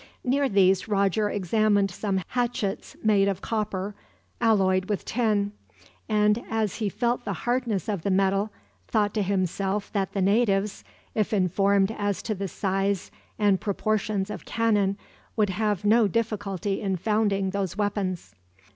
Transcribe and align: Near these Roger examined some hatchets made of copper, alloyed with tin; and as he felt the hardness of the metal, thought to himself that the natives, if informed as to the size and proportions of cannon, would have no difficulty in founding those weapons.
Near 0.23 0.49
these 0.49 0.87
Roger 0.87 1.29
examined 1.29 1.91
some 1.91 2.23
hatchets 2.29 2.95
made 3.03 3.27
of 3.27 3.41
copper, 3.41 3.93
alloyed 4.41 4.89
with 4.89 5.05
tin; 5.05 5.51
and 6.09 6.43
as 6.49 6.77
he 6.77 6.89
felt 6.89 7.23
the 7.23 7.33
hardness 7.45 7.87
of 7.87 8.01
the 8.01 8.09
metal, 8.09 8.49
thought 8.87 9.13
to 9.13 9.21
himself 9.21 9.93
that 9.93 10.13
the 10.13 10.21
natives, 10.23 10.83
if 11.13 11.31
informed 11.33 11.91
as 11.95 12.23
to 12.23 12.33
the 12.33 12.47
size 12.47 13.11
and 13.37 13.61
proportions 13.61 14.31
of 14.31 14.43
cannon, 14.43 14.97
would 15.35 15.51
have 15.51 15.85
no 15.85 16.07
difficulty 16.07 16.81
in 16.81 16.95
founding 16.95 17.51
those 17.51 17.77
weapons. 17.77 18.33